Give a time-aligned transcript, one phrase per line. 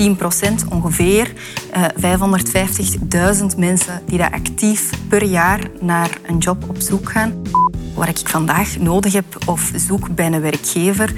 [0.00, 1.32] 10% ongeveer.
[1.76, 1.84] Uh,
[3.40, 7.42] 550.000 mensen die daar actief per jaar naar een job op zoek gaan.
[7.94, 11.12] Wat ik vandaag nodig heb of zoek bij een werkgever,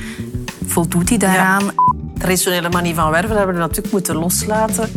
[0.66, 1.64] voldoet hij daaraan?
[1.64, 1.72] Ja.
[2.14, 4.90] De traditionele manier van werven hebben we natuurlijk moeten loslaten.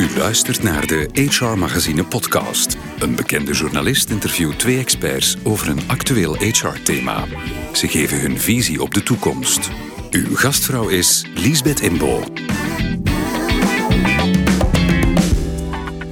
[0.00, 2.76] U luistert naar de HR Magazine podcast.
[2.98, 7.24] Een bekende journalist interviewt twee experts over een actueel HR-thema.
[7.72, 9.70] Ze geven hun visie op de toekomst.
[10.10, 12.22] Uw gastvrouw is Liesbeth Imbo.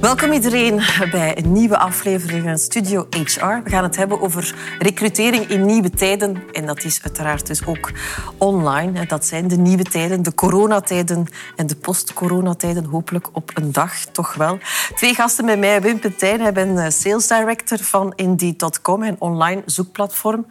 [0.09, 0.81] Welkom iedereen
[1.11, 3.63] bij een nieuwe aflevering van Studio HR.
[3.63, 6.43] We gaan het hebben over recrutering in nieuwe tijden.
[6.51, 7.91] En dat is uiteraard dus ook
[8.37, 9.05] online.
[9.05, 12.85] Dat zijn de nieuwe tijden, de coronatijden en de post-coronatijden.
[12.85, 14.57] Hopelijk op een dag, toch wel.
[14.95, 15.81] Twee gasten bij mij.
[15.81, 20.45] Wim Petijn, hij eh, sales director van Indeed.com, een online zoekplatform.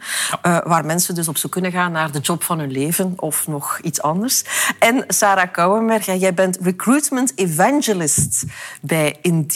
[0.45, 3.47] Uh, waar mensen dus op zoek kunnen gaan naar de job van hun leven of
[3.47, 4.43] nog iets anders.
[4.79, 8.43] En Sarah Kouwenberg, jij bent recruitment evangelist
[8.81, 9.47] bij Indeed.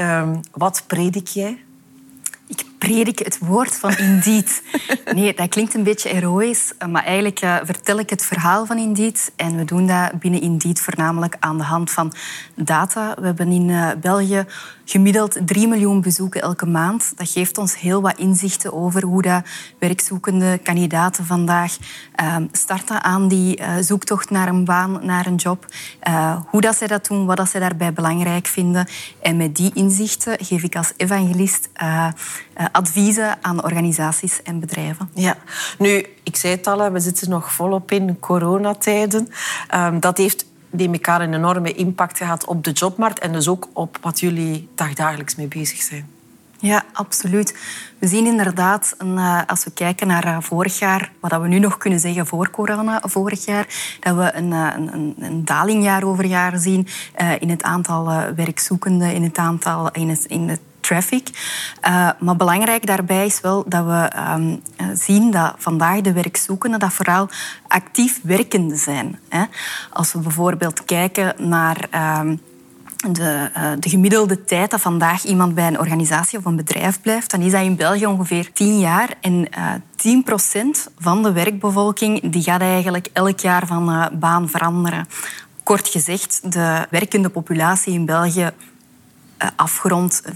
[0.00, 1.58] Um, wat predik jij?
[2.56, 4.62] Ik predik het woord van Indeed.
[5.14, 9.32] Nee, dat klinkt een beetje heroïs, maar eigenlijk uh, vertel ik het verhaal van Indeed.
[9.36, 12.12] En we doen dat binnen Indeed voornamelijk aan de hand van
[12.54, 13.14] data.
[13.18, 14.46] We hebben in uh, België
[14.84, 17.12] gemiddeld 3 miljoen bezoeken elke maand.
[17.16, 19.44] Dat geeft ons heel wat inzichten over hoe dat
[19.78, 21.76] werkzoekende kandidaten vandaag
[22.20, 25.66] uh, starten aan die uh, zoektocht naar een baan, naar een job.
[26.46, 28.86] Hoe dat zij dat doen, wat dat zij daarbij belangrijk vinden.
[29.22, 31.68] En met die inzichten geef ik als evangelist
[32.72, 35.10] adviezen aan organisaties en bedrijven.
[35.14, 35.36] Ja,
[35.78, 39.28] nu, ik zei het al, we zitten nog volop in coronatijden.
[39.74, 43.48] Um, dat heeft neem ik aan, een enorme impact gehad op de jobmarkt en dus
[43.48, 46.12] ook op wat jullie dagdagelijks mee bezig zijn.
[46.58, 47.58] Ja, absoluut.
[47.98, 51.58] We zien inderdaad, een, uh, als we kijken naar uh, vorig jaar, wat we nu
[51.58, 56.24] nog kunnen zeggen voor corona vorig jaar, dat we een, een, een daling jaar over
[56.24, 56.86] jaar zien
[57.38, 61.28] in het aantal werkzoekenden, in het aantal in het, in het traffic.
[61.86, 64.62] Uh, maar belangrijk daarbij is wel dat we um,
[64.94, 67.28] zien dat vandaag de werkzoekenden dat vooral
[67.68, 69.18] actief werkende zijn.
[69.28, 69.44] Hè.
[69.92, 71.88] Als we bijvoorbeeld kijken naar...
[72.20, 72.40] Um,
[73.10, 77.30] de, uh, de, gemiddelde tijd dat vandaag iemand bij een organisatie of een bedrijf blijft,
[77.30, 79.08] dan is dat in België ongeveer 10 jaar.
[79.20, 80.22] En uh,
[80.86, 85.06] 10% van de werkbevolking die gaat eigenlijk elk jaar van baan veranderen.
[85.62, 88.48] Kort gezegd, de werkende populatie in België eh,
[89.56, 90.32] afgerond 5,5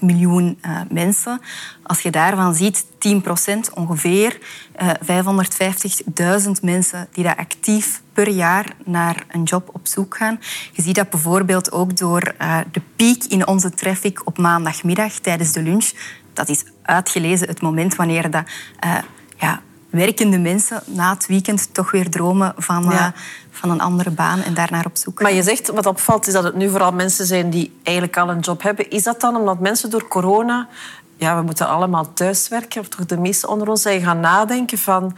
[0.00, 1.40] miljoen uh, mensen.
[1.82, 4.38] Als je daarvan ziet, 10 procent ongeveer,
[4.82, 4.90] uh,
[6.44, 10.40] 550.000 mensen die daar actief per jaar naar een job op zoek gaan.
[10.72, 12.34] Je ziet dat bijvoorbeeld ook door
[12.72, 15.92] de piek in onze traffic op maandagmiddag tijdens de lunch.
[16.32, 18.44] Dat is uitgelezen het moment wanneer dat,
[19.36, 19.60] ja,
[19.94, 23.06] werkende mensen na het weekend toch weer dromen van, ja.
[23.06, 25.22] uh, van een andere baan en daarnaar op zoek.
[25.22, 28.30] Maar je zegt, wat opvalt, is dat het nu vooral mensen zijn die eigenlijk al
[28.30, 28.90] een job hebben.
[28.90, 30.68] Is dat dan omdat mensen door corona...
[31.16, 35.16] Ja, we moeten allemaal thuiswerken, of toch de meesten onder ons zijn gaan nadenken van...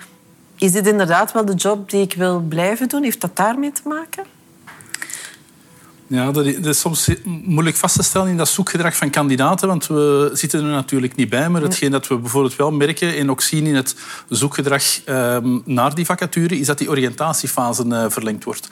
[0.56, 3.03] Is dit inderdaad wel de job die ik wil blijven doen?
[3.03, 4.25] Heeft dat daarmee te maken?
[6.09, 10.31] Ja, dat is, soms moeilijk vast te stellen in dat zoekgedrag van kandidaten, want we
[10.33, 11.49] zitten er natuurlijk niet bij.
[11.49, 13.97] Maar hetgeen dat we bijvoorbeeld wel merken en ook zien in het
[14.28, 18.69] zoekgedrag um, naar die vacature, is dat die oriëntatiefase uh, verlengd wordt.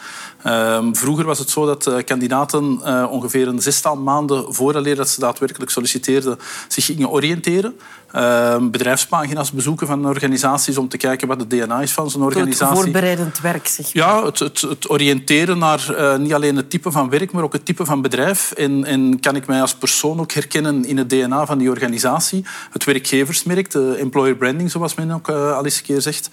[0.47, 5.09] Um, vroeger was het zo dat uh, kandidaten uh, ongeveer een zestal maanden voordat dat
[5.09, 7.75] ze daadwerkelijk solliciteerden, zich gingen oriënteren.
[8.15, 12.75] Ehm, bedrijfspagina's bezoeken van organisaties om te kijken wat het DNA is van zo'n organisatie.
[12.75, 14.05] Het voorbereidend werk, zeg maar.
[14.07, 17.53] Ja, het, het, het oriënteren naar uh, niet alleen het type van werk, maar ook
[17.53, 18.53] het type van bedrijf.
[18.53, 22.45] En, en, kan ik mij als persoon ook herkennen in het DNA van die organisatie.
[22.71, 26.29] Het werkgeversmerk, de employer branding, zoals men ook uh, al eens een keer zegt.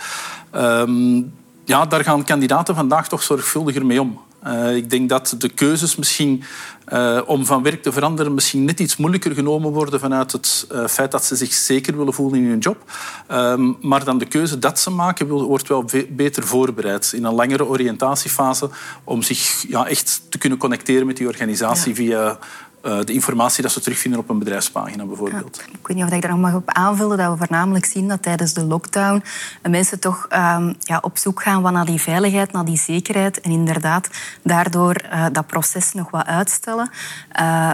[0.56, 1.34] Um,
[1.66, 4.20] ja, daar gaan kandidaten vandaag toch zorgvuldiger mee om.
[4.48, 6.44] Uh, ik denk dat de keuzes misschien
[6.94, 10.88] uh, om van werk te veranderen misschien net iets moeilijker genomen worden vanuit het uh,
[10.88, 12.92] feit dat ze zich zeker willen voelen in hun job.
[13.32, 17.66] Um, maar dan de keuze dat ze maken wordt wel beter voorbereid in een langere
[17.66, 18.70] oriëntatiefase
[19.04, 21.96] om zich ja, echt te kunnen connecteren met die organisatie ja.
[21.96, 22.40] via
[22.82, 25.64] de informatie dat ze terugvinden op een bedrijfspagina bijvoorbeeld.
[25.72, 28.22] Ik weet niet of ik daar nog mag op aanvullen dat we voornamelijk zien dat
[28.22, 29.24] tijdens de lockdown
[29.70, 34.10] mensen toch um, ja, op zoek gaan naar die veiligheid, naar die zekerheid en inderdaad
[34.44, 36.90] daardoor uh, dat proces nog wat uitstellen.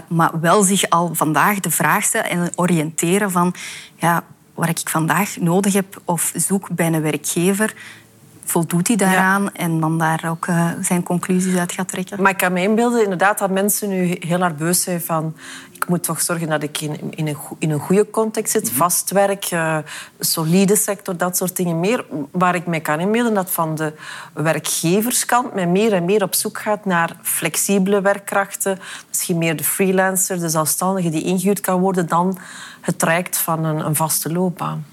[0.08, 3.54] Maar wel zich al vandaag de vraag stellen en oriënteren van
[3.96, 4.22] ja,
[4.54, 7.74] wat ik vandaag nodig heb of zoek bij een werkgever
[8.48, 10.46] voldoet hij daaraan en dan daar ook
[10.80, 12.22] zijn conclusies uit gaat trekken.
[12.22, 15.34] Maar ik kan me inbeelden inderdaad dat mensen nu heel erg beus zijn van
[15.72, 18.64] ik moet toch zorgen dat ik in, in, een, in een goede context zit.
[18.64, 18.74] Mhm.
[18.74, 19.78] Vast werk, uh,
[20.18, 22.04] solide sector, dat soort dingen meer.
[22.30, 23.92] Waar ik mij kan inbeelden dat van de
[24.32, 28.78] werkgeverskant men meer en meer op zoek gaat naar flexibele werkkrachten.
[29.08, 32.38] Misschien meer de freelancer, de zelfstandige die ingehuurd kan worden dan
[32.80, 34.86] het traject van een, een vaste loopbaan.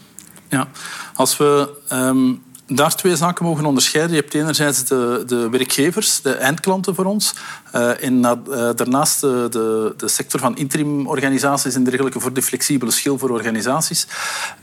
[0.49, 0.67] Ja,
[1.13, 2.33] als we ehm,
[2.67, 4.15] daar twee zaken mogen onderscheiden.
[4.15, 7.33] Je hebt enerzijds de, de werkgevers, de eindklanten voor ons.
[7.75, 8.31] Uh, en uh,
[8.75, 14.07] daarnaast de, de, de, sector van interimorganisaties en dergelijke voor de flexibele schil voor organisaties.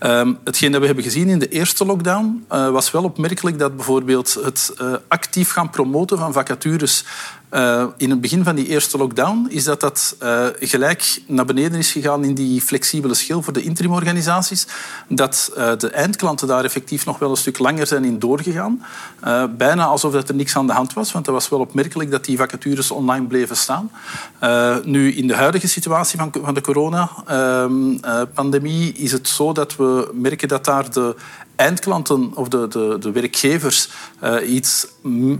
[0.00, 4.34] Uh, hetgeen dat we hebben gezien in de eerste lockdown was wel opmerkelijk dat bijvoorbeeld
[4.44, 4.72] het
[5.08, 7.04] actief gaan promoten van vacatures
[7.52, 11.78] uh, in het begin van die eerste lockdown is dat dat uh, gelijk naar beneden
[11.78, 14.66] is gegaan in die flexibele schil voor de interimorganisaties.
[15.08, 18.82] Dat uh, de eindklanten daar effectief nog wel een stuk langer zijn in doorgegaan.
[19.56, 22.24] bijna alsof dat er niks aan de hand was, want dat was wel opmerkelijk dat
[22.24, 23.90] die vacatures online bleven staan.
[24.84, 30.48] nu, in de huidige situatie van, van de coronapandemie is het zo dat we merken
[30.48, 31.14] dat daar de
[31.62, 33.88] eindklanten of de, de, de werkgevers
[34.24, 34.86] uh, iets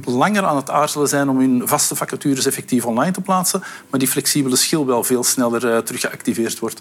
[0.05, 4.09] langer aan het aarzelen zijn om hun vaste vacatures effectief online te plaatsen, maar die
[4.09, 6.81] flexibele schil wel veel sneller uh, terug geactiveerd wordt.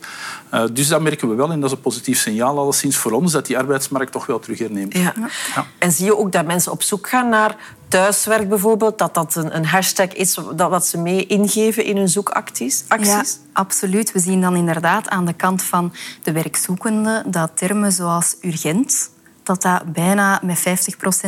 [0.53, 3.31] Uh, dus dat merken we wel en dat is een positief signaal alleszins voor ons
[3.31, 4.93] dat die arbeidsmarkt toch wel terug herneemt.
[4.93, 5.13] Ja.
[5.55, 5.65] ja.
[5.77, 7.55] En zie je ook dat mensen op zoek gaan naar
[7.87, 12.09] thuiswerk bijvoorbeeld, dat dat een, een hashtag is dat wat ze mee ingeven in hun
[12.09, 12.83] zoekacties?
[12.87, 13.09] Acties?
[13.11, 13.23] Ja,
[13.53, 14.11] absoluut.
[14.11, 19.09] We zien dan inderdaad aan de kant van de werkzoekende dat termen zoals urgent
[19.43, 20.61] dat dat bijna met 50%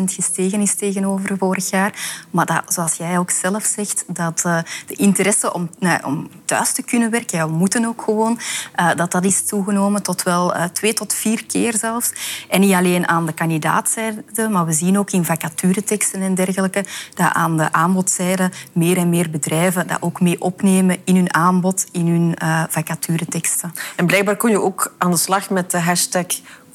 [0.03, 1.93] gestegen is tegenover vorig jaar.
[2.31, 4.57] Maar dat, zoals jij ook zelf zegt, dat uh,
[4.87, 5.69] de interesse om,
[6.03, 8.39] om thuis te kunnen werken, ja, we moeten ook gewoon,
[8.79, 12.11] uh, dat dat is toegenomen tot wel uh, twee tot vier keer zelfs.
[12.49, 17.33] En niet alleen aan de kandidaatzijde, maar we zien ook in vacatureteksten en dergelijke dat
[17.33, 22.07] aan de aanbodzijde meer en meer bedrijven dat ook mee opnemen in hun aanbod, in
[22.07, 22.35] hun
[22.69, 23.73] vacatureteksten.
[23.95, 26.25] En blijkbaar kon je ook aan de slag met de hashtag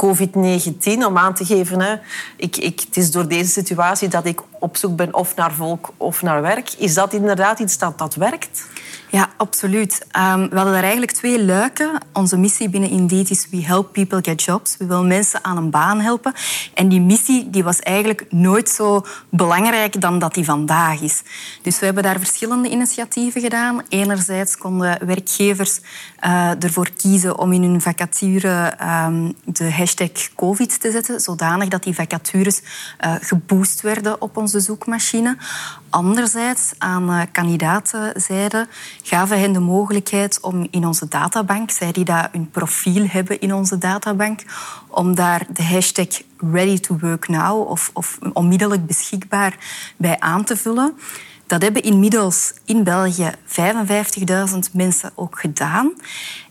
[0.07, 1.97] COVID-19 om aan te geven, hè,
[2.37, 5.91] ik, ik, het is door deze situatie dat ik op zoek ben of naar volk
[5.97, 6.73] of naar werk.
[6.73, 8.67] Is dat inderdaad iets dat, dat werkt?
[9.11, 10.07] Ja, absoluut.
[10.17, 11.91] Um, we hadden daar eigenlijk twee luiken.
[12.13, 14.77] Onze missie binnen Indeed is We Help People Get Jobs.
[14.77, 16.33] We willen mensen aan een baan helpen.
[16.75, 21.23] En die missie die was eigenlijk nooit zo belangrijk dan dat die vandaag is.
[21.63, 23.83] Dus we hebben daar verschillende initiatieven gedaan.
[23.89, 25.81] Enerzijds konden werkgevers
[26.25, 28.75] uh, ervoor kiezen om in hun vacature
[29.07, 34.61] um, de hashtag COVID te zetten, zodanig dat die vacatures uh, geboost werden op onze
[34.61, 35.37] zoekmachine.
[35.91, 38.67] Anderzijds, aan uh, kandidatenzijde,
[39.03, 43.55] gaven hen de mogelijkheid om in onze databank, zij die dat hun profiel hebben in
[43.55, 44.43] onze databank,
[44.89, 46.07] om daar de hashtag
[46.37, 49.57] ready to work now of, of onmiddellijk beschikbaar
[49.97, 50.99] bij aan te vullen.
[51.47, 55.93] Dat hebben inmiddels in België 55.000 mensen ook gedaan.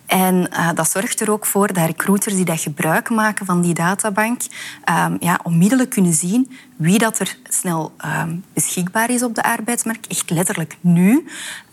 [0.06, 3.74] En uh, dat zorgt er ook voor dat recruiters die dat gebruik maken van die
[3.74, 4.42] databank
[4.90, 10.07] um, ja, onmiddellijk kunnen zien wie dat er snel um, beschikbaar is op de arbeidsmarkt.
[10.07, 11.27] Echt letterlijk nu.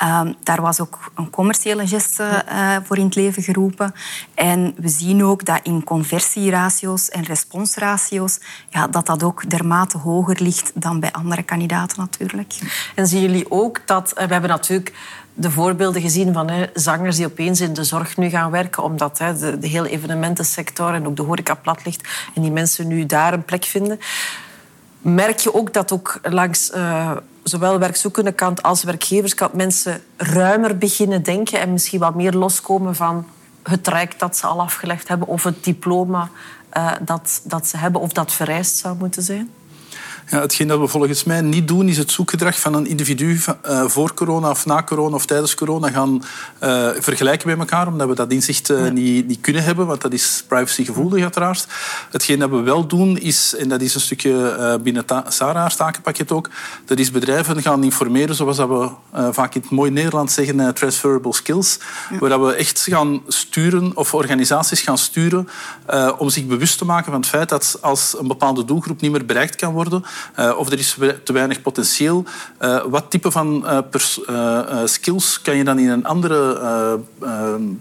[0.04, 3.94] Um, daar was ook een commerciële geste uh, voor in het leven geroepen.
[4.34, 10.42] En we zien ook dat in conversieratio's en responsratio's ja, dat dat ook dermate hoger
[10.42, 12.54] ligt dan bij andere kandidaten natuurlijk.
[12.94, 14.12] En zien jullie ook dat...
[14.18, 14.92] Uh, we hebben natuurlijk
[15.34, 19.18] de voorbeelden gezien van hè, zangers die opeens in de zorg nu gaan werken, omdat
[19.18, 23.06] hè, de, de hele evenementensector en ook de horeca plat ligt en die mensen nu
[23.06, 23.98] daar een plek vinden.
[25.04, 27.10] Merk je ook dat ook langs uh,
[27.42, 33.26] zowel werkzoekende kant als werkgeverskant mensen ruimer beginnen denken en misschien wat meer loskomen van
[33.62, 36.28] het traject dat ze al afgelegd hebben of het diploma
[36.76, 39.50] uh, dat, dat ze hebben of dat vereist zou moeten zijn?
[40.28, 43.84] Ja, hetgeen dat we volgens mij niet doen, is het zoekgedrag van een individu uh,
[43.86, 46.22] voor corona of na corona of tijdens corona gaan
[46.62, 50.12] uh, vergelijken met elkaar, omdat we dat inzicht uh, niet, niet, kunnen hebben, want dat
[50.12, 51.66] is privacygevoelig uiteraard.
[52.10, 56.50] Hetgeen dat we wel doen, is, en dat is een stukje binnen Sarah's takenpakket ook,
[56.84, 58.88] dat is bedrijven gaan informeren, zoals dat we
[59.32, 61.78] vaak in het mooi Nederlands zeggen, transferable skills,
[62.20, 65.48] waar dat we echt gaan sturen, of organisaties gaan sturen,
[66.18, 69.26] om zich bewust te maken van het feit dat als een bepaalde doelgroep niet meer
[69.26, 70.04] bereikt kan worden,
[70.38, 72.24] uh, of er is te weinig potentieel.
[72.60, 76.42] Uh, wat type van uh, skills kan je dan in een andere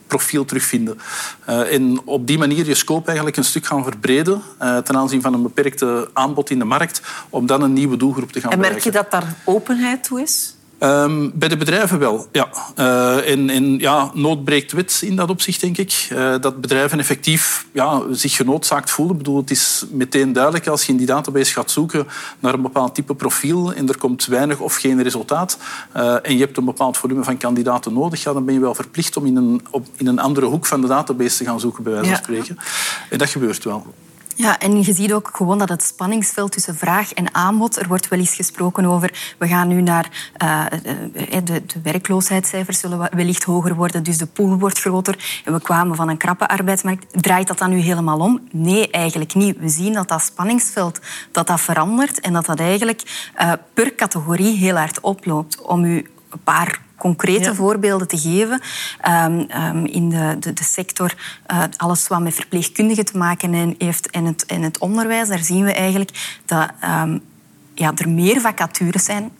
[0.07, 0.99] profiel terugvinden?
[1.45, 5.41] en op die manier je scope eigenlijk een stuk gaan verbreden ten aanzien van een
[5.41, 8.83] beperkte aanbod in de markt, om dan een nieuwe doelgroep te gaan en bereiken.
[8.85, 10.55] En merk je dat daar openheid toe is?
[10.79, 12.49] Um, bij de bedrijven wel, ja.
[12.79, 16.07] Uh, en, en, ja, nood breekt wet in dat opzicht, denk ik.
[16.11, 19.15] Uh, dat bedrijven effectief ja, zich genoodzaakt voelen.
[19.15, 22.07] Ik bedoel, het is meteen duidelijk als je in die database gaat zoeken
[22.39, 25.57] naar een bepaald type profiel en er komt weinig of geen resultaat
[25.95, 28.75] uh, en je hebt een bepaald volume van kandidaten nodig, ja, dan ben je wel
[28.75, 31.83] verplicht om in een, op, in een andere hoek van de database te gaan zoeken,
[31.83, 32.57] bij wijze van spreken.
[33.09, 33.93] En dat gebeurt wel.
[34.35, 37.79] Ja, en je ziet ook gewoon dat het spanningsveld tussen vraag en aanbod...
[37.79, 39.35] Er wordt wel eens gesproken over...
[39.37, 40.31] We gaan nu naar...
[40.43, 40.65] Uh,
[41.43, 45.41] de, de, werkloosheidscijfers zullen wellicht hoger worden, dus de pool wordt groter.
[45.45, 47.05] En we kwamen van een krappe arbeidsmarkt.
[47.23, 48.41] Draait dat dan nu helemaal om?
[48.51, 49.57] Nee, eigenlijk niet.
[49.59, 50.99] We zien dat dat spanningsveld
[51.31, 53.29] dat dat verandert en dat dat eigenlijk
[53.73, 55.61] per categorie heel hard oploopt.
[55.61, 58.61] Om u een paar concrete voorbeelden te geven.
[59.07, 61.13] Um, um, in de, de, de sector,
[61.51, 65.63] uh, alles wat met verpleegkundigen te maken heeft en het, en het onderwijs, daar zien
[65.63, 67.21] we eigenlijk dat um,
[67.73, 69.31] ja, er meer vacatures zijn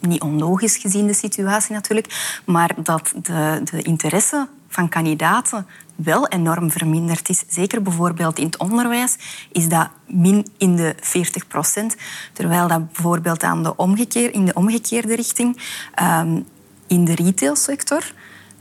[0.00, 6.70] niet onlogisch gezien de situatie natuurlijk, maar dat de, de interesse van kandidaten wel enorm
[6.70, 7.44] verminderd is.
[7.48, 9.16] Zeker bijvoorbeeld in het onderwijs
[9.52, 11.96] is dat min in de 40 procent.
[12.32, 15.60] Terwijl dat bijvoorbeeld aan de omgekeer, in de omgekeerde richting
[16.02, 16.46] um,
[16.92, 18.12] in de retailsector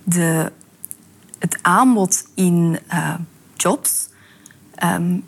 [0.04, 0.52] de,
[1.40, 3.14] het aanbod in uh,
[3.56, 4.10] jobs
[4.84, 5.24] um,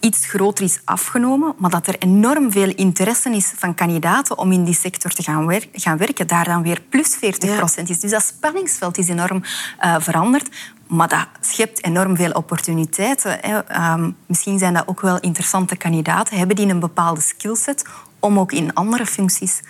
[0.00, 4.64] iets groter is afgenomen, maar dat er enorm veel interesse is van kandidaten om in
[4.64, 8.00] die sector te gaan, wer gaan werken, daar dan weer plus 40 procent is.
[8.00, 9.42] Dus dat spanningsveld is enorm
[9.84, 10.48] uh, veranderd.
[10.86, 13.38] Maar dat schept enorm veel opportuniteiten.
[13.40, 13.92] Hè.
[13.92, 16.38] Um, misschien zijn dat ook wel interessante kandidaten.
[16.38, 17.84] Hebben die een bepaalde skillset
[18.18, 19.60] om ook in andere functies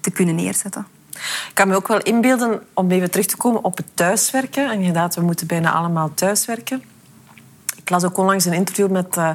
[0.00, 0.86] te kunnen neerzetten?
[1.48, 4.70] Ik kan me ook wel inbeelden, om even terug te komen op het thuiswerken.
[4.70, 6.82] En inderdaad, we moeten bijna allemaal thuiswerken.
[7.76, 9.30] Ik las ook onlangs een interview met uh,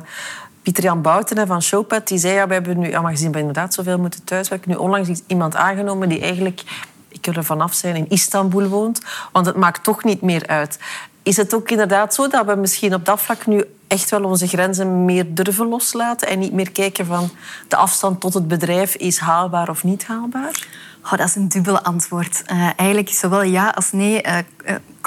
[0.61, 2.07] Pieter-Jan Bouten van Showpad.
[2.07, 4.69] Die zei, ja, we hebben nu, allemaal gezien we inderdaad zoveel moeten thuiswerken.
[4.69, 6.63] Nu onlangs is iemand aangenomen die eigenlijk,
[7.07, 9.01] ik kan er vanaf zijn, in Istanbul woont.
[9.31, 10.79] Want het maakt toch niet meer uit.
[11.23, 14.47] Is het ook inderdaad zo dat we misschien op dat vlak nu echt wel onze
[14.47, 17.29] grenzen meer durven loslaten en niet meer kijken van
[17.67, 20.67] de afstand tot het bedrijf is haalbaar of niet haalbaar?
[21.03, 22.43] Oh, dat is een dubbele antwoord.
[22.51, 24.37] Uh, eigenlijk zowel ja als nee uh,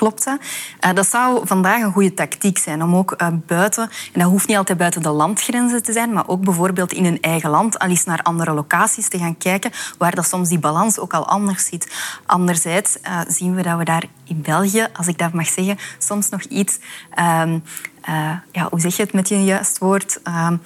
[0.03, 0.25] uh, klopt
[0.95, 1.07] dat.
[1.07, 3.17] zou vandaag een goede tactiek zijn om ook
[3.47, 3.83] buiten,
[4.13, 7.21] en dat hoeft niet altijd buiten de landgrenzen te zijn, maar ook bijvoorbeeld in een
[7.21, 10.99] eigen land al eens naar andere locaties te gaan kijken, waar dat soms die balans
[10.99, 11.95] ook al anders zit.
[12.27, 16.43] Anderzijds zien we dat we daar in België, als ik dat mag zeggen, soms nog
[16.43, 16.79] iets,
[17.11, 17.59] ehm,
[18.53, 20.21] ja, hoe zeg je het met je juist woord?
[20.23, 20.57] Ehm,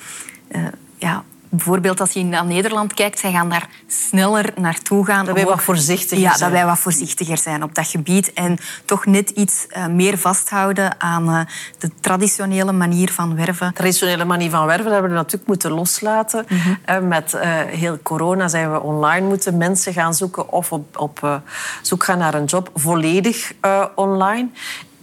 [0.99, 5.25] ja, bijvoorbeeld als je naar Nederland kijkt, zij gaan daar sneller naartoe gaan.
[5.25, 6.51] Dat wij wat voorzichtiger ja, zijn.
[6.51, 8.33] dat wij wat voorzichtiger zijn op dat gebied.
[8.33, 11.41] En toch net iets uh, meer vasthouden aan uh,
[11.79, 13.69] de traditionele manier van werven.
[13.69, 16.45] De traditionele manier van werven hebben we natuurlijk moeten loslaten.
[16.49, 16.79] Mm -hmm.
[16.89, 17.37] uh, met
[17.67, 21.41] heel corona zijn we online moeten mensen gaan zoeken of op, op
[21.83, 23.53] zoek gaan naar een job volledig
[23.95, 24.49] online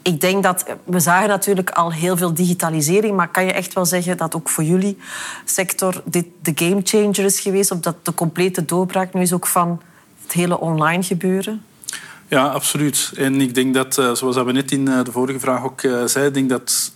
[0.03, 3.85] ik denk dat we zagen natuurlijk al heel veel digitalisering, maar kan je echt wel
[3.85, 4.97] zeggen dat ook voor jullie
[5.45, 9.47] sector dit de game changer is geweest, of dat de complete doorbraak nu is ook
[9.47, 9.81] van
[10.23, 11.63] het hele online gebeuren?
[12.27, 13.11] Ja, absoluut.
[13.15, 15.91] En ik denk dat, eh, zoals we net in eh, de vorige vraag ook eh,
[15.91, 16.92] zeiden, ik denk dat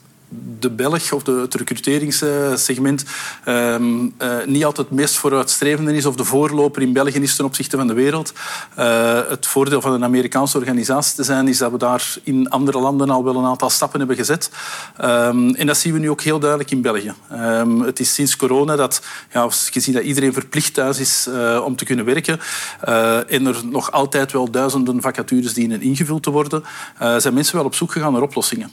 [0.60, 3.05] de Belg of de, het recruteringssegment
[3.46, 7.46] um, uh, niet altijd het meest vooruitstrevende is of de voorloper in België is ten
[7.46, 8.34] opzichte van de wereld.
[8.79, 12.79] Uh, het voordeel van een Amerikaanse organisatie te zijn is dat we daar in andere
[12.79, 14.51] landen al wel een aantal stappen hebben gezet.
[15.01, 17.13] Um, en dat zien we nu ook heel duidelijk in België.
[17.31, 21.75] Um, het is sinds corona dat ja, gezien dat iedereen verplicht thuis is uh, om
[21.75, 22.39] te kunnen werken
[23.27, 26.63] en er nog altijd wel duizenden vacatures dienen ingevuld te worden,
[27.17, 28.72] zijn mensen wel op zoek gegaan naar oplossingen.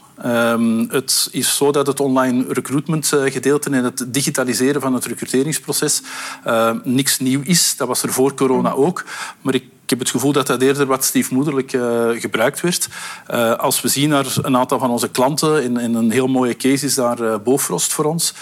[0.89, 5.05] het is is zo dat het online recruitment eh, gedeelte en het digitaliseren van het
[5.05, 6.01] recruteringsproces
[6.47, 7.75] uh, niks nieuw is.
[7.77, 9.05] Dat was er voor corona ook.
[9.41, 12.87] Maar ik ik heb het gevoel dat dat eerder wat stiefmoederlijk uh, gebruikt werd.
[13.31, 16.55] Uh, als we zien naar een aantal van onze klanten, in, in een heel mooie
[16.55, 18.33] case is daar uh, Bofrost voor ons.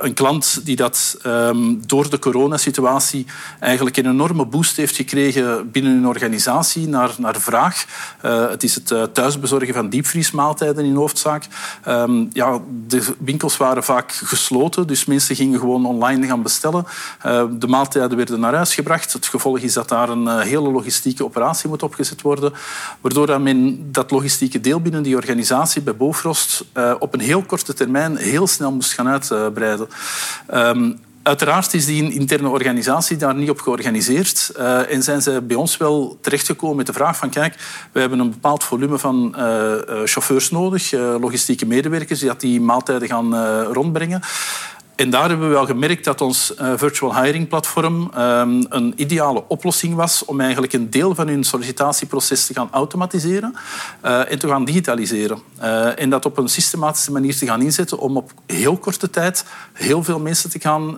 [0.00, 3.26] een klant die dat um, door de coronasituatie
[3.60, 7.84] eigenlijk een enorme boost heeft gekregen binnen hun organisatie naar, naar vraag.
[8.50, 11.46] het is het thuisbezorgen van diepvriesmaaltijden in hoofdzaak.
[11.88, 16.86] Um, ja, de winkels waren vaak gesloten, dus mensen gingen gewoon online gaan bestellen.
[17.50, 19.12] de maaltijden werden naar huis gebracht.
[19.12, 22.52] Het gevolg is dat daar een hele logistieke operatie moet opgezet worden,
[23.00, 27.74] waardoor men dat logistieke deel binnen die organisatie bij Bofrost uh, op een heel korte
[27.74, 29.88] termijn heel snel moest gaan uitbreiden.
[30.54, 35.56] Um, Uiteraard is die interne organisatie daar niet op georganiseerd uh, en zijn ze bij
[35.56, 37.56] ons wel terechtgekomen met de vraag van kijk,
[37.92, 39.42] we hebben een bepaald volume van uh,
[40.04, 44.20] chauffeurs nodig, logistieke medewerkers die dat die maaltijden gaan rondbrengen.
[44.96, 49.44] En daar hebben we wel gemerkt dat ons uh, virtual hiring platform um, een ideale
[49.48, 53.54] oplossing was om eigenlijk een deel van hun sollicitatieproces te gaan automatiseren
[54.04, 55.38] uh, en te gaan digitaliseren.
[55.62, 59.44] Uh, en dat op een systematische manier te gaan inzetten om op heel korte tijd
[59.72, 60.96] heel veel mensen te gaan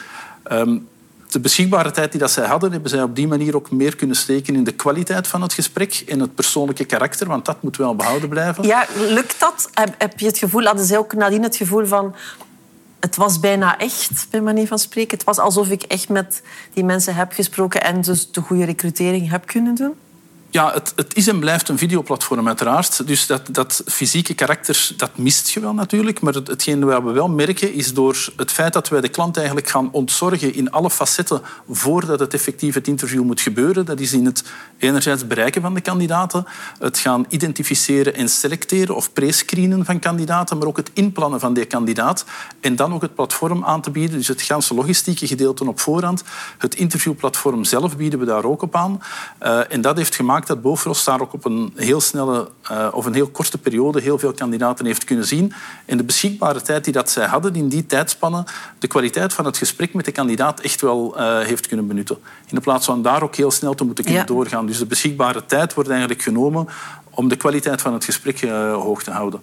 [0.51, 0.87] Um,
[1.27, 4.15] de beschikbare tijd die dat zij hadden, hebben zij op die manier ook meer kunnen
[4.15, 7.95] steken in de kwaliteit van het gesprek en het persoonlijke karakter, want dat moet wel
[7.95, 8.63] behouden blijven.
[8.63, 9.69] Ja, lukt dat?
[9.97, 12.15] Heb je het gevoel, hadden zij ook nadien het gevoel van
[12.99, 15.17] het was bijna echt, bij manier van spreken.
[15.17, 16.41] Het was alsof ik echt met
[16.73, 19.93] die mensen heb gesproken en dus de goede recrutering heb kunnen doen?
[20.49, 23.07] Ja, het, het, is en blijft een videoplatform uiteraard.
[23.07, 26.21] Dus dat, dat fysieke karakter, dat mist je wel natuurlijk.
[26.21, 29.37] Maar het, hetgeen wat we wel merken, is door het feit dat wij de klant
[29.37, 33.85] eigenlijk gaan ontzorgen in alle facetten voordat het effectief het interview moet gebeuren.
[33.85, 34.43] Dat is in het
[34.77, 36.45] enerzijds bereiken van de kandidaten,
[36.79, 41.65] het gaan identificeren en selecteren of prescreenen van kandidaten, maar ook het inplannen van die
[41.65, 42.25] kandidaat.
[42.59, 46.23] En dan ook het platform aan te bieden, dus het ganse logistieke gedeelte op voorhand.
[46.57, 49.01] Het interviewplatform zelf bieden we daar ook op aan.
[49.41, 53.05] Uh, en dat heeft gemaakt dat Bofrost daar ook op een heel snelle uh, of
[53.05, 55.53] een heel korte periode heel veel kandidaten heeft kunnen zien.
[55.85, 58.45] En de beschikbare tijd die dat zij hadden in die tijdspannen,
[58.79, 62.17] de kwaliteit van het gesprek met de kandidaat echt wel uh, heeft kunnen benutten.
[62.49, 64.27] In plaats van daar ook heel snel te moeten kunnen ja.
[64.27, 64.65] doorgaan.
[64.65, 66.67] Dus de beschikbare tijd wordt eigenlijk genomen
[67.09, 69.41] om de kwaliteit van het gesprek uh, hoog te houden.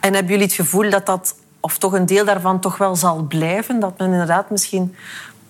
[0.00, 3.22] En hebben jullie het gevoel dat dat, of toch een deel daarvan, toch wel zal
[3.22, 3.80] blijven?
[3.80, 4.94] Dat men inderdaad misschien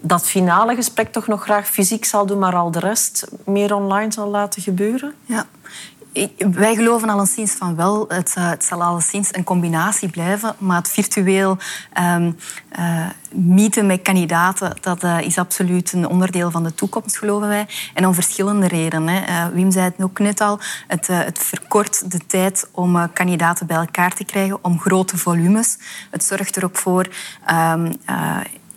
[0.02, 4.12] dat finale gesprek toch nog graag fysiek zal doen, maar al de rest meer online
[4.12, 5.14] zal laten gebeuren?
[5.24, 5.46] Ja.
[6.50, 8.04] Wij geloven alleszins van wel.
[8.08, 10.54] Het, uh, het zal alleszins een combinatie blijven.
[10.58, 11.58] Maar het virtueel
[12.00, 12.36] um,
[13.30, 17.66] meeten met kandidaten, dat uh, is absoluut een onderdeel van de toekomst, geloven wij.
[17.94, 19.24] En om verschillende redenen.
[19.24, 19.50] Hè.
[19.50, 20.58] Wim zei het ook net al.
[20.86, 25.78] Het, het verkort de tijd om kandidaten bij elkaar te krijgen, om grote volumes.
[26.10, 27.08] Het zorgt er ook voor...
[27.50, 27.92] Um,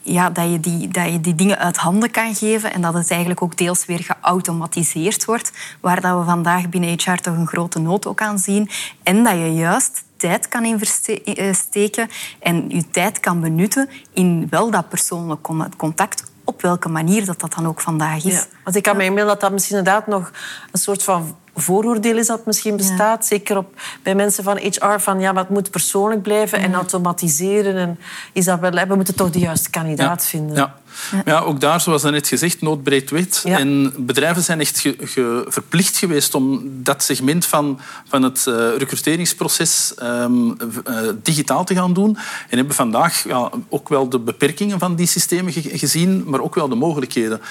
[0.05, 3.11] ja, dat, je die, dat je die dingen uit handen kan geven en dat het
[3.11, 7.79] eigenlijk ook deels weer geautomatiseerd wordt, waar dat we vandaag binnen HR toch een grote
[7.79, 8.69] nood ook aan zien.
[9.03, 14.89] En dat je juist tijd kan investeren en je tijd kan benutten in wel dat
[14.89, 18.33] persoonlijk contact op welke manier dat, dat dan ook vandaag is.
[18.33, 20.31] Ja, want ik kan me inbeelden dat dat misschien inderdaad nog
[20.71, 23.25] een soort van vooroordeel is dat misschien bestaat.
[23.25, 27.75] Zeker op, bij mensen van HR, van ja, maar het moet persoonlijk blijven en automatiseren.
[27.75, 27.99] En
[28.33, 30.73] is dat wel, we moeten toch de juiste kandidaat vinden.
[31.11, 31.21] Ja.
[31.25, 31.39] Ja.
[31.39, 33.43] ook daar, zoals net gezegd, noodbreed wet.
[33.45, 39.93] En bedrijven zijn echt ge, verplicht geweest om dat segment van, van het uh, recruteringsproces
[40.03, 42.17] um, uh, digitaal te gaan doen.
[42.49, 46.69] En hebben vandaag ja, ook wel de beperkingen van die systemen gezien, maar ook wel
[46.69, 47.41] de mogelijkheden.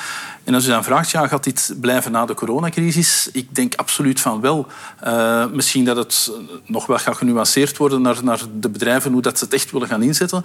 [0.45, 3.29] En als u dan vraagt, ja, gaat dit blijven na de coronacrisis?
[3.33, 4.67] Ik denk absoluut van wel.
[5.07, 6.31] Uh, misschien dat het
[6.67, 9.89] nog wel gaat genuanceerd worden naar, naar de bedrijven, hoe dat ze het echt willen
[9.89, 10.45] gaan inzetten.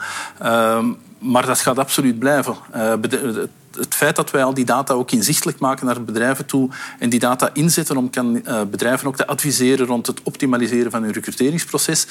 [1.19, 2.55] Maar dat gaat absoluut blijven.
[2.75, 2.93] Uh,
[3.77, 7.19] het feit dat wij al die data ook inzichtelijk maken naar bedrijven toe en die
[7.19, 12.07] data inzetten om kan, uh, bedrijven ook te adviseren rond het optimaliseren van hun recruteringsproces,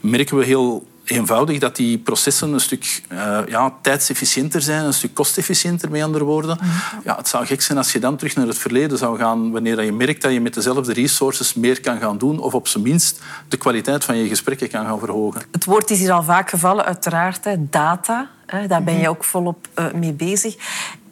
[0.00, 5.14] merken we heel eenvoudig dat die processen een stuk uh, ja, tijdsefficiënter zijn, een stuk
[5.14, 6.56] kostefficiënter, met andere woorden.
[6.60, 6.68] Mhm.
[7.04, 9.84] Ja, het zou gek zijn als je dan terug naar het verleden zou gaan wanneer
[9.84, 13.20] je merkt dat je met dezelfde resources meer kan gaan doen of op zijn minst
[13.48, 15.42] de kwaliteit van je gesprekken kan gaan verhogen.
[15.50, 18.30] Het woord is hier al vaak gevallen, uiteraard, hè, data.
[18.46, 19.08] Hè, daar ben je mhm.
[19.08, 20.56] ook volop uh, mee bezig.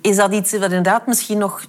[0.01, 1.63] Is dat iets wat inderdaad misschien nog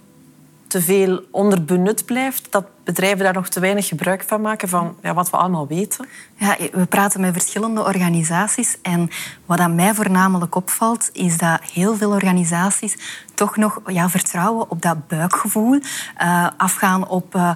[0.71, 2.51] te veel onderbenut blijft?
[2.51, 6.05] Dat bedrijven daar nog te weinig gebruik van maken van ja, wat we allemaal weten?
[6.36, 8.77] Ja, we praten met verschillende organisaties.
[8.81, 9.10] En
[9.45, 12.97] wat aan mij voornamelijk opvalt, is dat heel veel organisaties
[13.34, 15.79] toch nog ja, vertrouwen op dat buikgevoel.
[16.21, 17.36] Uh, afgaan op...
[17.36, 17.51] Uh,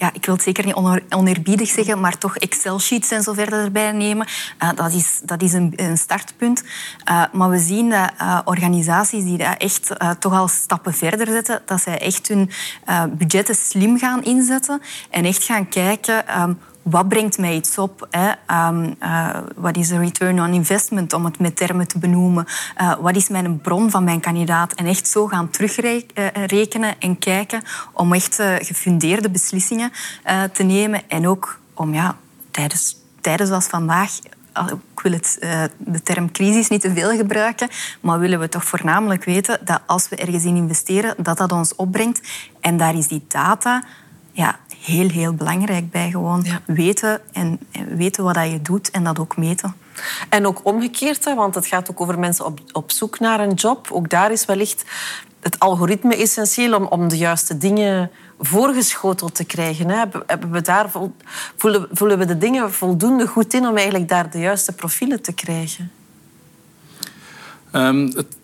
[0.00, 3.92] ja, ik wil het zeker niet oneerbiedig zeggen, maar toch Excel-sheets en zo verder erbij
[3.92, 4.26] nemen.
[4.62, 6.62] Uh, dat is, dat is een, een startpunt.
[7.10, 11.62] Uh, maar we zien dat uh, organisaties die dat echt toch al stappen verder zetten,
[11.66, 12.50] dat zij echt hun
[13.10, 16.40] budgetten slim gaan inzetten en echt gaan kijken...
[16.40, 16.58] Um,
[16.90, 18.08] wat brengt mij iets op?
[18.10, 18.28] Hè?
[18.68, 22.46] Um, uh, wat is de return on investment, om het met termen te benoemen?
[22.80, 24.72] Uh, wat is mijn bron van mijn kandidaat?
[24.72, 29.92] En echt zo gaan terugrekenen en kijken om echt gefundeerde beslissingen
[30.52, 32.16] te nemen en ook om ja,
[32.50, 34.10] tijdens, tijdens als vandaag
[34.68, 35.36] ik wil het,
[35.78, 37.68] de term crisis niet te veel gebruiken,
[38.00, 41.74] maar willen we toch voornamelijk weten dat als we ergens in investeren, dat dat ons
[41.74, 42.20] opbrengt.
[42.60, 43.84] En daar is die data
[44.32, 46.10] ja, heel, heel belangrijk bij.
[46.10, 49.74] Gewoon weten, en, weten wat je doet en dat ook meten.
[50.28, 53.88] En ook omgekeerd, want het gaat ook over mensen op, op zoek naar een job.
[53.90, 54.84] Ook daar is wellicht
[55.40, 59.88] het algoritme essentieel om, om de juiste dingen voorgeschoteld te krijgen.
[59.88, 60.04] Hè?
[60.26, 60.90] Hebben we daar,
[61.56, 65.32] voelen, voelen we de dingen voldoende goed in om eigenlijk daar de juiste profielen te
[65.32, 65.90] krijgen?
[67.72, 68.36] Um, het,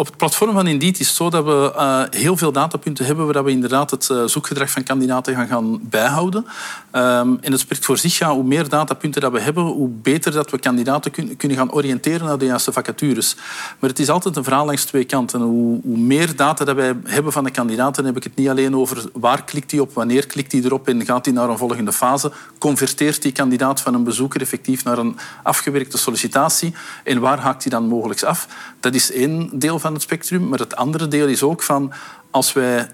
[0.00, 3.32] op het platform van Indeed is het zo dat we uh, heel veel datapunten hebben
[3.32, 6.46] waar we inderdaad het uh, zoekgedrag van kandidaten gaan, gaan bijhouden.
[6.92, 10.32] Um, en het spreekt voor zich, ja, hoe meer datapunten dat we hebben, hoe beter
[10.32, 13.36] dat we kandidaten kun, kunnen gaan oriënteren naar de juiste vacatures.
[13.78, 15.40] Maar het is altijd een verhaal langs twee kanten.
[15.40, 18.76] Hoe, hoe meer data dat wij hebben van de kandidaten, heb ik het niet alleen
[18.76, 21.92] over waar klikt hij op, wanneer klikt hij erop en gaat hij naar een volgende
[21.92, 22.32] fase.
[22.58, 27.72] Converteert die kandidaat van een bezoeker effectief naar een afgewerkte sollicitatie en waar haakt hij
[27.72, 28.48] dan mogelijk af?
[28.80, 30.48] Dat is één deel van het spectrum.
[30.48, 31.92] Maar het andere deel is ook van
[32.30, 32.88] als wij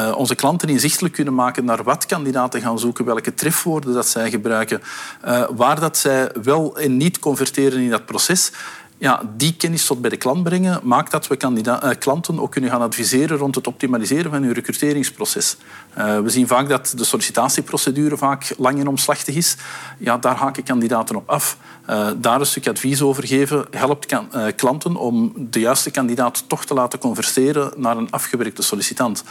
[0.00, 4.30] uh, onze klanten inzichtelijk kunnen maken naar wat kandidaten gaan zoeken, welke trefwoorden dat zij
[4.30, 4.82] gebruiken,
[5.24, 8.52] uh, waar dat zij wel en niet converteren in dat proces.
[9.02, 12.70] Ja, die kennis tot bij de klant brengen maakt dat we uh, klanten ook kunnen
[12.70, 15.56] gaan adviseren rond het optimaliseren van hun recruteringsproces.
[15.94, 19.56] we zien vaak dat de sollicitatieprocedure vaak lang en omslachtig is.
[19.98, 21.56] Ja, daar haken kandidaten op af.
[21.90, 24.06] Uh, daar een stuk advies over geven helpt
[24.56, 29.24] klanten om de juiste kandidaat toch te laten converseren naar een afgewerkte sollicitant.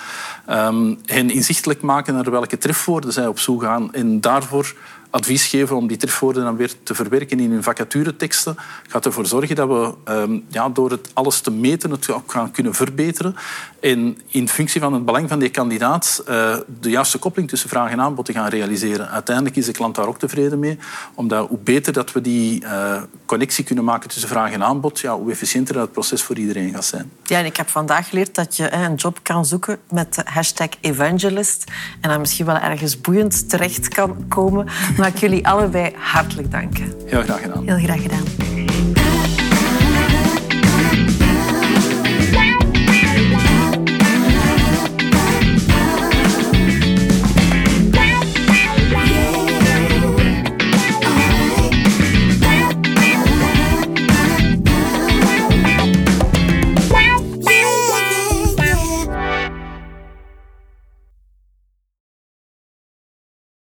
[0.49, 4.75] Um, hen inzichtelijk maken naar welke trefwoorden zij op zoek gaan en daarvoor
[5.11, 8.55] advies geven om die trefwoorden dan weer te verwerken in hun vacatureteksten.
[8.87, 12.51] Gaat ervoor zorgen dat we um, ja, door het alles te meten het ook gaan
[12.51, 13.35] kunnen verbeteren.
[13.79, 17.91] En in functie van het belang van die kandidaat uh, de juiste koppeling tussen vraag
[17.91, 19.09] en aanbod te gaan realiseren.
[19.09, 20.77] Uiteindelijk is de klant daar ook tevreden mee.
[21.13, 25.17] Omdat hoe beter dat we die uh, connectie kunnen maken tussen vraag en aanbod, ja,
[25.17, 27.11] hoe efficiënter dat het proces voor iedereen gaat zijn.
[27.23, 30.69] Ja, en ik heb vandaag geleerd dat je een job kan zoeken met de hashtag
[30.81, 31.63] evangelist.
[32.01, 34.67] En dan misschien wel ergens boeiend terecht kan komen.
[35.01, 36.93] Maar ik jullie allebei hartelijk danken.
[37.05, 37.67] Heel graag gedaan.
[37.67, 38.23] Heel graag gedaan.